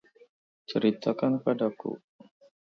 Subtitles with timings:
[0.69, 1.89] Ceritakan padaku.